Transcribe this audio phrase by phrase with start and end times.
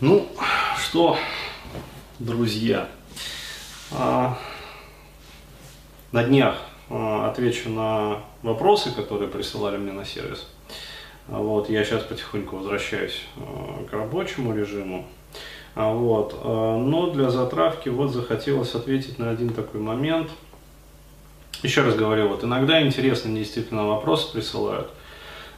[0.00, 0.26] Ну,
[0.78, 1.16] что,
[2.18, 2.88] друзья,
[3.92, 4.36] а,
[6.10, 6.56] на днях
[6.90, 10.48] а, отвечу на вопросы, которые присылали мне на сервис.
[11.28, 13.22] А, вот, я сейчас потихоньку возвращаюсь
[13.88, 15.06] к рабочему режиму.
[15.74, 20.30] Вот, но для затравки вот захотелось ответить на один такой момент.
[21.62, 24.90] Еще раз говорю, вот иногда интересные действительно вопросы присылают–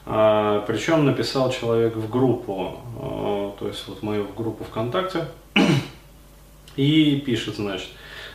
[0.04, 5.26] причем написал человек в группу, то есть вот мою группу ВКонтакте,
[6.76, 7.88] и пишет, значит,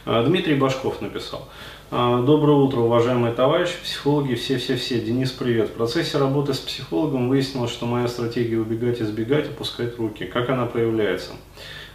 [0.05, 1.47] «А, Дмитрий Башков написал.
[1.91, 5.01] Доброе утро, уважаемые товарищи, психологи, все-все-все.
[5.01, 5.69] Денис, привет.
[5.69, 10.25] В процессе работы с психологом выяснилось, что моя стратегия убегать, избегать, опускать руки.
[10.25, 11.31] Как она проявляется?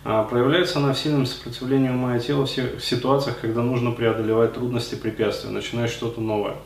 [0.02, 5.50] Проявляется она в сильном сопротивлении ума и тела в ситуациях, когда нужно преодолевать трудности, препятствия,
[5.50, 6.56] начинать что-то новое.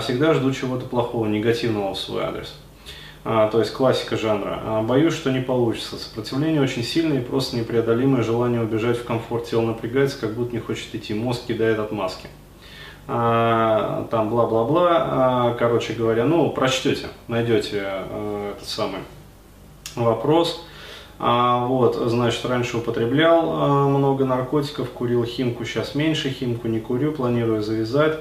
[0.00, 2.54] Всегда жду чего-то плохого, негативного в свой адрес.
[3.28, 4.60] А, то есть классика жанра.
[4.64, 5.96] А, боюсь, что не получится.
[5.96, 9.46] Сопротивление очень сильное и просто непреодолимое желание убежать в комфорт.
[9.46, 11.12] Тело напрягается, как будто не хочет идти.
[11.12, 12.28] Мозг кидает отмазки.
[13.08, 15.56] Там бла-бла-бла.
[15.58, 17.78] Короче говоря, ну, прочтете, найдете
[18.52, 19.00] этот самый
[19.96, 20.64] вопрос.
[21.18, 28.18] вот, значит, раньше употреблял много наркотиков, курил химку, сейчас меньше химку не курю, планирую завязать.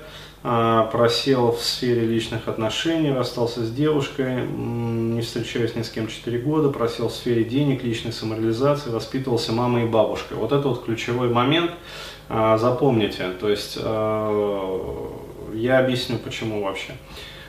[0.48, 6.38] А, просел в сфере личных отношений, расстался с девушкой, не встречаюсь ни с кем 4
[6.38, 10.38] года, просел в сфере денег, личной самореализации, воспитывался мамой и бабушкой.
[10.38, 11.72] Вот это вот ключевой момент,
[12.30, 15.10] а, запомните, то есть а,
[15.56, 16.92] я объясню почему вообще.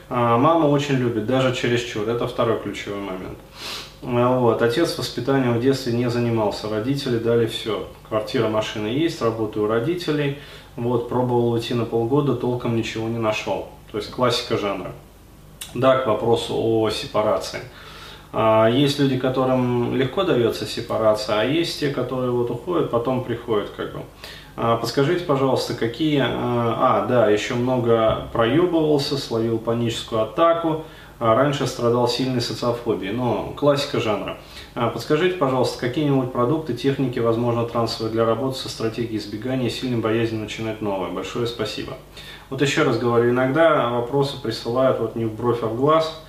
[0.09, 3.39] Мама очень любит, даже чересчур, это второй ключевой момент.
[4.01, 4.63] Вот.
[4.63, 7.89] Отец воспитанием в детстве не занимался, родители дали все.
[8.09, 10.39] Квартира, машина есть, работаю у родителей,
[10.77, 13.69] вот, пробовал уйти на полгода, толком ничего не нашел.
[13.91, 14.93] То есть классика жанра.
[15.75, 17.61] Да, к вопросу о сепарации.
[18.33, 23.71] А, есть люди, которым легко дается сепарация, а есть те, которые вот уходят, потом приходят
[23.77, 24.03] как бы.
[24.57, 26.21] А, подскажите, пожалуйста, какие...
[26.21, 30.84] А, а, да, еще много проебывался, словил паническую атаку,
[31.19, 33.12] раньше страдал сильной социофобией.
[33.12, 34.37] Ну, классика жанра.
[34.78, 40.37] А, подскажите, пожалуйста, какие-нибудь продукты, техники, возможно, трансферы для работы со стратегией избегания сильной боязни
[40.37, 41.09] начинать новое.
[41.09, 41.94] Большое спасибо.
[42.50, 46.22] Вот еще раз говорю, иногда вопросы присылают вот не в бровь, а в глаз.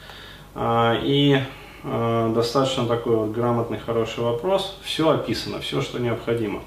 [0.55, 1.41] А, и
[1.83, 4.77] достаточно такой вот грамотный, хороший вопрос.
[4.81, 6.61] Все описано, все, что необходимо.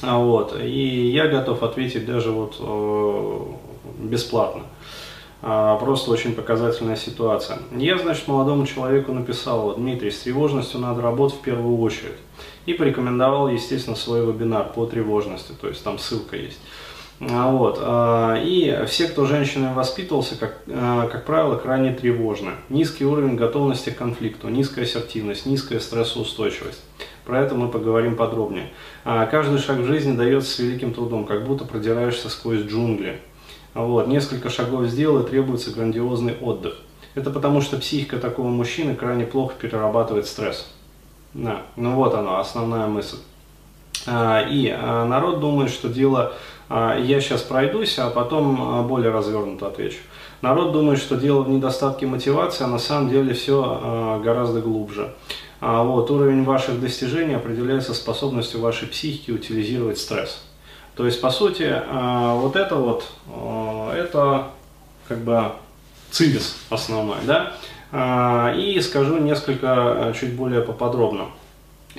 [0.00, 0.58] Вот.
[0.58, 3.40] И я готов ответить даже вот э,
[3.98, 4.62] бесплатно.
[5.48, 7.60] А, просто очень показательная ситуация.
[7.70, 12.16] Я, значит, молодому человеку написал, Дмитрий, с тревожностью надо работать в первую очередь.
[12.66, 16.58] И порекомендовал, естественно, свой вебинар по тревожности, то есть там ссылка есть.
[17.20, 17.78] А, вот.
[17.80, 22.50] А, и все, кто женщинами воспитывался, как, как правило, крайне тревожны.
[22.68, 26.82] Низкий уровень готовности к конфликту, низкая ассертивность, низкая стрессоустойчивость.
[27.24, 28.72] Про это мы поговорим подробнее.
[29.04, 33.20] Каждый шаг в жизни дается с великим трудом, как будто продираешься сквозь джунгли.
[33.76, 36.78] Вот, несколько шагов сделал и требуется грандиозный отдых.
[37.14, 40.66] Это потому, что психика такого мужчины крайне плохо перерабатывает стресс.
[41.34, 43.18] Да, ну вот она, основная мысль.
[44.06, 46.32] А, и а, народ думает, что дело,
[46.70, 49.98] а, я сейчас пройдусь, а потом более развернуто отвечу.
[50.40, 55.12] Народ думает, что дело в недостатке мотивации, а на самом деле все гораздо глубже.
[55.60, 60.42] Вот, уровень ваших достижений определяется способностью вашей психики утилизировать стресс.
[60.96, 64.48] То есть, по сути, э, вот это вот, э, это
[65.06, 65.52] как бы
[66.10, 67.52] цивис основной, да.
[67.92, 71.26] Э, и скажу несколько чуть более поподробно,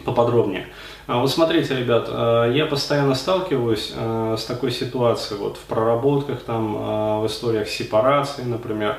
[0.04, 0.68] поподробнее.
[1.06, 2.10] Вот смотрите, ребят,
[2.54, 8.98] я постоянно сталкиваюсь с такой ситуацией вот в проработках, там, в историях сепарации, например,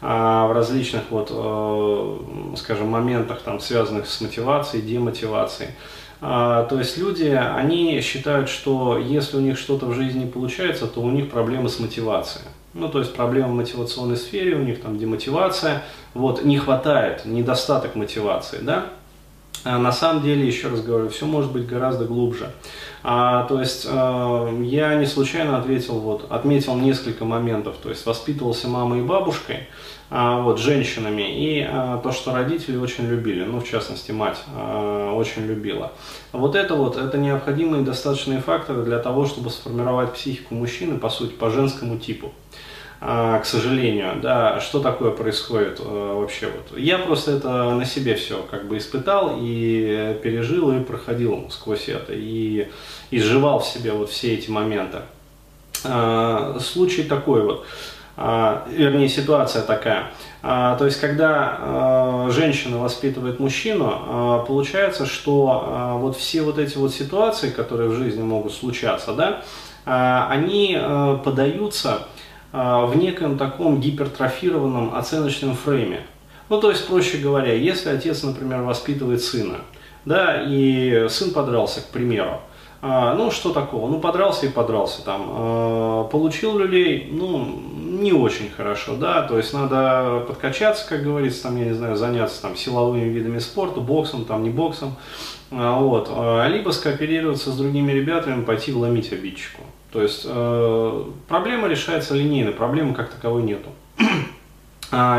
[0.00, 1.30] в различных вот,
[2.56, 5.70] скажем, моментах, там, связанных с мотивацией, демотивацией.
[6.20, 10.86] А, то есть люди, они считают, что если у них что-то в жизни не получается,
[10.86, 12.46] то у них проблемы с мотивацией.
[12.74, 15.82] Ну, то есть проблема в мотивационной сфере, у них там демотивация,
[16.14, 18.86] вот, не хватает, недостаток мотивации, да.
[19.64, 22.50] А на самом деле, еще раз говорю, все может быть гораздо глубже.
[23.02, 28.68] А, то есть э, я не случайно ответил, вот, отметил несколько моментов, то есть воспитывался
[28.68, 29.68] мамой и бабушкой,
[30.10, 35.12] а, вот, женщинами, и а, то, что родители очень любили, ну, в частности, мать а,
[35.12, 35.92] очень любила.
[36.32, 41.32] Вот это вот, это необходимые достаточные факторы для того, чтобы сформировать психику мужчины, по сути,
[41.32, 42.32] по женскому типу.
[43.00, 46.76] К сожалению, да, что такое происходит вообще вот.
[46.76, 52.12] Я просто это на себе все как бы испытал и пережил и проходил сквозь это
[52.12, 52.68] и
[53.12, 54.98] изживал в себе вот все эти моменты.
[56.60, 57.64] случай такой вот.
[58.20, 60.10] а, вернее, ситуация такая.
[60.42, 66.92] А, то есть, когда а, женщина воспитывает мужчину, получается, что вот все вот эти вот
[66.92, 69.42] ситуации, которые в жизни могут случаться, да,
[69.84, 70.76] они
[71.24, 72.08] подаются
[72.52, 76.00] в неком таком гипертрофированном оценочном фрейме.
[76.48, 79.58] Ну, то есть, проще говоря, если отец, например, воспитывает сына,
[80.04, 82.40] да, и сын подрался, к примеру,
[82.80, 83.90] а, ну, что такого?
[83.90, 85.26] Ну, подрался и подрался там.
[85.28, 91.56] А, получил люлей, ну, не очень хорошо, да, то есть надо подкачаться, как говорится, там,
[91.58, 94.94] я не знаю, заняться там силовыми видами спорта, боксом, там, не боксом,
[95.50, 96.08] а, вот,
[96.48, 99.62] либо скооперироваться с другими ребятами, пойти вломить обидчику.
[99.92, 103.70] То есть э, проблема решается линейно, проблемы как таковой нету.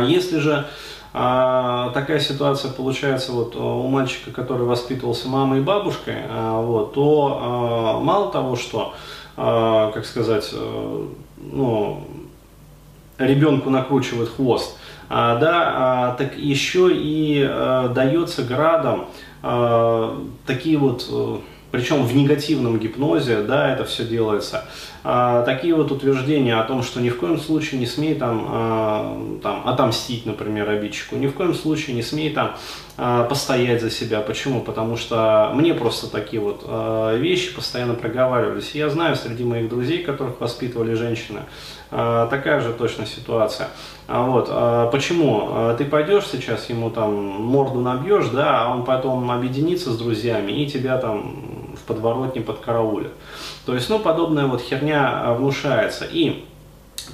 [0.07, 0.65] Если же
[1.11, 6.93] а, такая ситуация получается вот э, у мальчика, который воспитывался мамой и бабушкой, а, вот,
[6.93, 8.93] то а, мало того, что,
[9.35, 11.07] а, как сказать, а,
[11.37, 12.07] ну,
[13.17, 14.77] ребенку накручивает хвост,
[15.09, 19.07] а, да, а, так еще и а, дается градом
[19.41, 21.09] а, такие вот
[21.71, 24.65] причем в негативном гипнозе, да, это все делается.
[25.03, 29.39] А, такие вот утверждения о том, что ни в коем случае не смей там, а,
[29.41, 32.55] там отомстить, например, обидчику, ни в коем случае не смей там
[32.97, 34.19] а, постоять за себя.
[34.21, 34.61] Почему?
[34.61, 38.71] Потому что мне просто такие вот а, вещи постоянно проговаривались.
[38.71, 41.41] Я знаю среди моих друзей, которых воспитывали женщины,
[41.91, 43.69] а, такая же точно ситуация.
[44.07, 45.49] А вот, а почему?
[45.51, 50.51] А, ты пойдешь сейчас ему там морду набьешь, да, а он потом объединится с друзьями
[50.51, 51.58] и тебя там
[51.89, 53.11] в подворотне подкараулят.
[53.65, 56.05] То есть, ну, подобная вот херня а, внушается.
[56.05, 56.45] И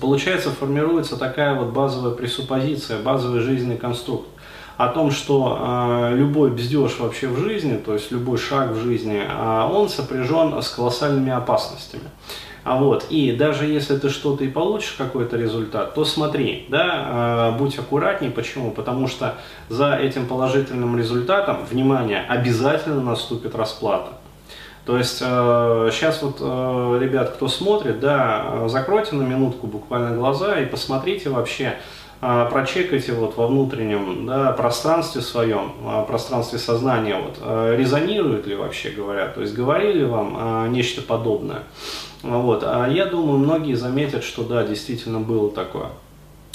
[0.01, 4.27] получается формируется такая вот базовая пресуппозиция, базовый жизненный конструкт
[4.77, 9.23] о том, что э, любой бздеж вообще в жизни, то есть любой шаг в жизни,
[9.25, 12.09] э, он сопряжен с колоссальными опасностями.
[12.65, 17.57] А вот, и даже если ты что-то и получишь, какой-то результат, то смотри, да, э,
[17.59, 18.31] будь аккуратней.
[18.31, 18.71] Почему?
[18.71, 19.35] Потому что
[19.69, 24.13] за этим положительным результатом, внимание, обязательно наступит расплата.
[24.85, 30.59] То есть э, сейчас вот, э, ребят, кто смотрит, да, закройте на минутку буквально глаза
[30.59, 31.77] и посмотрите вообще,
[32.21, 38.55] э, прочекайте вот во внутреннем да, пространстве своем, э, пространстве сознания, вот, э, резонирует ли
[38.55, 41.63] вообще говоря, то есть говорили вам э, нечто подобное.
[42.21, 45.89] Вот, а я думаю, многие заметят, что да, действительно было такое.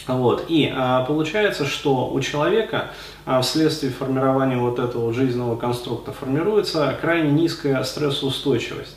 [0.06, 0.47] Вот.
[0.49, 2.91] И а, получается, что у человека
[3.26, 8.97] а, вследствие формирования вот этого жизненного конструкта формируется крайне низкая стрессоустойчивость.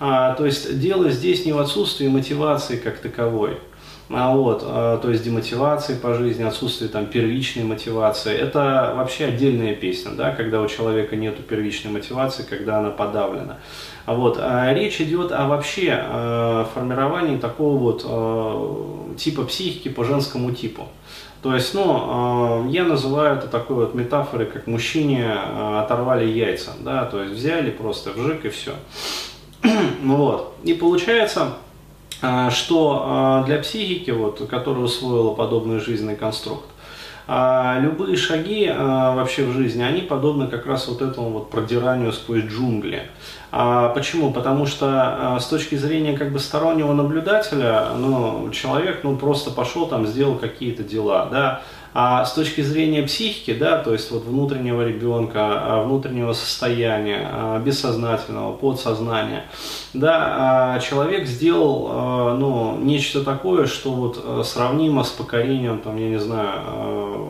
[0.00, 3.58] А, то есть дело здесь не в отсутствии мотивации как таковой,
[4.12, 9.74] а вот, а, то есть демотивации по жизни, отсутствие там первичной мотивации, это вообще отдельная
[9.74, 13.58] песня, да, когда у человека нет первичной мотивации, когда она подавлена.
[14.06, 20.52] Вот, а речь идет о вообще э, формировании такого вот э, типа психики по женскому
[20.52, 20.88] типу.
[21.42, 27.04] То есть, ну, э, я называю это такой вот метафорой, как мужчине оторвали яйца, да,
[27.06, 28.74] то есть взяли просто вжик и все.
[30.04, 30.54] вот.
[30.64, 31.54] И получается,
[32.50, 36.66] что для психики, вот, которая усвоила подобный жизненный конструкт,
[37.80, 43.08] любые шаги вообще в жизни, они подобны как раз вот этому вот продиранию сквозь джунгли.
[43.52, 44.32] А, почему?
[44.32, 44.86] Потому что
[45.34, 50.36] а, с точки зрения как бы стороннего наблюдателя, ну, человек ну, просто пошел там, сделал
[50.36, 51.62] какие-то дела, да,
[51.92, 57.58] а с точки зрения психики, да, то есть вот внутреннего ребенка, а, внутреннего состояния, а,
[57.58, 59.44] бессознательного, подсознания,
[59.92, 67.28] да, человек сделал, ну, нечто такое, что вот сравнимо с покорением, там, я не знаю,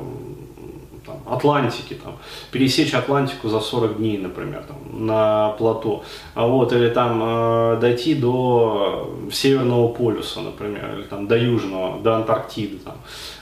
[1.30, 2.16] Атлантики, там,
[2.50, 6.02] пересечь Атлантику за 40 дней, например, там, на плато,
[6.34, 12.16] а вот, или там э, дойти до Северного полюса, например, или там до Южного, до
[12.16, 12.96] Антарктиды, там,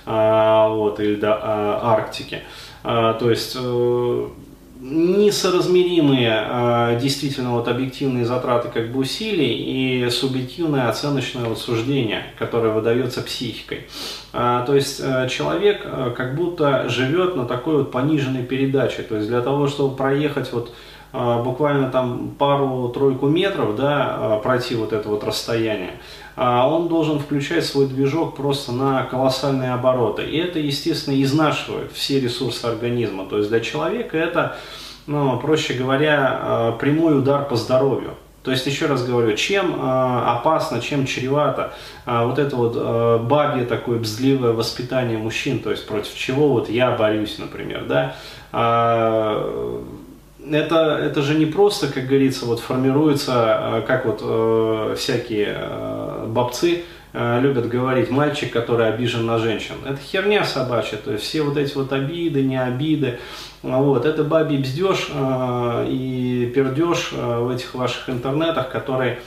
[0.06, 2.42] э, вот, или до э, Арктики.
[2.84, 4.28] Э, то есть э,
[4.80, 12.72] несоразмеримые э, действительно вот объективные затраты как бы усилий и субъективное оценочное вот суждение, которое
[12.72, 13.86] выдается психикой.
[14.32, 15.82] Э, то есть э, человек
[16.16, 19.02] как будто живет на такой вот пониженной передаче.
[19.02, 20.72] То есть для того, чтобы проехать вот
[21.12, 25.92] буквально там пару-тройку метров, да, э, пройти вот это вот расстояние,
[26.36, 30.22] а он должен включать свой движок просто на колоссальные обороты.
[30.24, 33.26] И это, естественно, изнашивает все ресурсы организма.
[33.26, 34.56] То есть для человека это,
[35.06, 38.14] ну, проще говоря, а, прямой удар по здоровью.
[38.44, 41.74] То есть, еще раз говорю, чем э, опасно, чем чревато
[42.06, 46.70] э, вот это вот э, бабье такое бзливое воспитание мужчин, то есть против чего вот
[46.70, 48.14] я борюсь, например, да,
[48.52, 49.82] э,
[50.50, 56.26] это, это же не просто, как говорится, вот формируется, э, как вот э, всякие э,
[56.28, 59.74] бобцы э, любят говорить, мальчик, который обижен на женщин.
[59.84, 63.18] Это херня собачья, то есть все вот эти вот обиды, не обиды,
[63.62, 69.18] вот, это бабий бздеж э, и пердеж э, в этих ваших интернетах, которые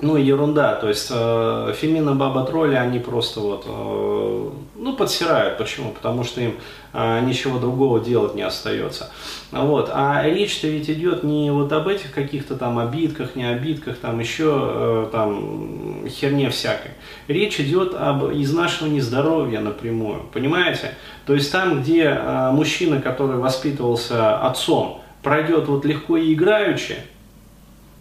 [0.00, 0.74] ну, ерунда.
[0.74, 5.56] То есть э, Фемина Баба Тролли, они просто вот, э, ну, подсирают.
[5.56, 5.92] Почему?
[5.92, 6.54] Потому что им
[6.92, 9.10] э, ничего другого делать не остается.
[9.52, 9.90] Вот.
[9.92, 14.52] А речь-то ведь идет не вот об этих каких-то там обидках, не обидках, там еще
[14.52, 16.90] э, там херне всякой.
[17.28, 20.22] Речь идет об изнашивании здоровья напрямую.
[20.32, 20.94] Понимаете?
[21.24, 26.96] То есть там, где э, мужчина, который воспитывался отцом, пройдет вот легко и играючи,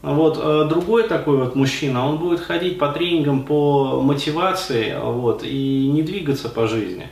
[0.03, 5.89] вот э, другой такой вот мужчина, он будет ходить по тренингам по мотивации вот, и
[5.91, 7.07] не двигаться по жизни.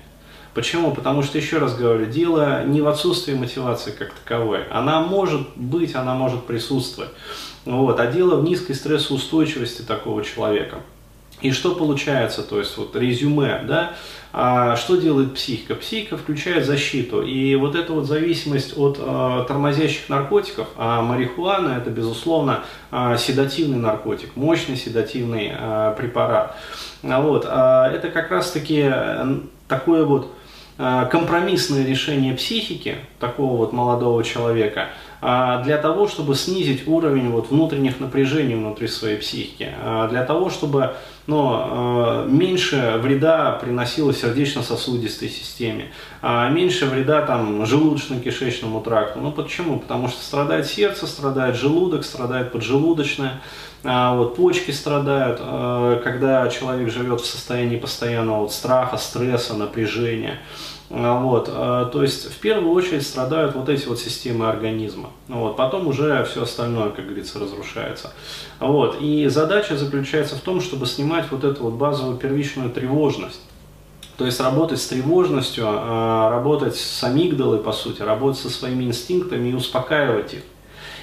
[0.53, 0.91] Почему?
[0.91, 4.65] Потому что, еще раз говорю, дело не в отсутствии мотивации как таковой.
[4.69, 7.11] Она может быть, она может присутствовать.
[7.63, 10.79] Вот, а дело в низкой стрессоустойчивости такого человека.
[11.41, 13.93] И что получается, то есть вот резюме, да,
[14.33, 15.75] а что делает психика?
[15.75, 21.89] Психика включает защиту, и вот эта вот зависимость от э, тормозящих наркотиков, а марихуана это
[21.89, 26.55] безусловно э, седативный наркотик, мощный седативный э, препарат,
[27.01, 28.89] вот, э, это как раз таки
[29.67, 30.31] такое вот
[30.77, 34.89] компромиссное решение психики такого вот молодого человека–
[35.21, 39.69] для того, чтобы снизить уровень вот внутренних напряжений внутри своей психики,
[40.09, 40.95] для того, чтобы
[41.31, 49.19] ну, а, меньше вреда приносило сердечно-сосудистой системе, меньше вреда там желудочно-кишечному тракту.
[49.21, 49.79] Ну почему?
[49.79, 53.39] Потому что страдает сердце, страдает желудок, страдает поджелудочная,
[53.83, 55.39] вот, почки страдают,
[56.03, 60.37] когда человек живет в состоянии постоянного вот, страха, стресса, напряжения.
[60.93, 65.11] А, вот, а, то есть в первую очередь страдают вот эти вот системы организма.
[65.29, 68.11] Вот, потом уже все остальное, как говорится, разрушается.
[68.59, 73.39] Вот, и задача заключается в том, чтобы снимать вот эту вот базовую первичную тревожность.
[74.17, 79.49] То есть работать с тревожностью, а, работать с амигдалой, по сути, работать со своими инстинктами
[79.49, 80.41] и успокаивать их.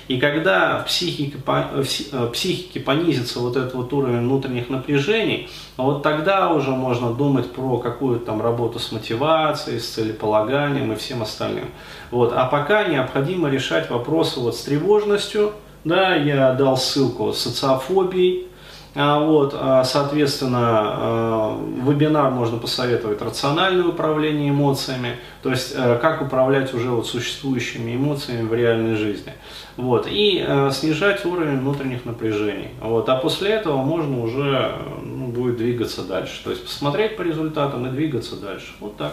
[0.08, 6.02] И когда в психике, в э, психике понизится вот этот вот уровень внутренних напряжений, вот
[6.02, 11.66] тогда уже можно думать про какую-то там работу с мотивацией, с целеполаганием и всем остальным.
[12.10, 12.32] Вот.
[12.34, 15.52] А пока необходимо решать вопросы вот с тревожностью,
[15.84, 18.48] да, я дал ссылку с социофобией,
[18.94, 26.74] вот, а, соответственно, а, вебинар можно посоветовать рациональное управление эмоциями, то есть э, как управлять
[26.74, 29.34] уже вот существующими эмоциями в реальной жизни.
[29.76, 32.70] Вот, и э, снижать уровень внутренних напряжений.
[32.80, 36.42] Вот, а после этого можно уже ну, будет двигаться дальше.
[36.42, 38.72] То есть посмотреть по результатам и двигаться дальше.
[38.80, 39.12] Вот так.